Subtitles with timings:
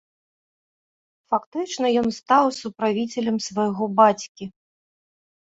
[1.33, 4.45] Фактычна ён стаў суправіцелем свайго бацькі.